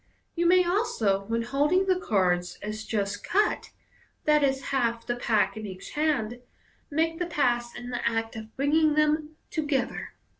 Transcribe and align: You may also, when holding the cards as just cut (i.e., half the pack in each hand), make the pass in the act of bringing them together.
You 0.35 0.47
may 0.47 0.65
also, 0.65 1.25
when 1.25 1.43
holding 1.43 1.85
the 1.85 1.99
cards 1.99 2.57
as 2.63 2.85
just 2.85 3.23
cut 3.23 3.69
(i.e., 4.27 4.59
half 4.71 5.05
the 5.05 5.15
pack 5.15 5.55
in 5.55 5.67
each 5.67 5.91
hand), 5.91 6.39
make 6.89 7.19
the 7.19 7.27
pass 7.27 7.75
in 7.75 7.91
the 7.91 8.03
act 8.09 8.35
of 8.35 8.57
bringing 8.57 8.95
them 8.95 9.35
together. 9.51 10.13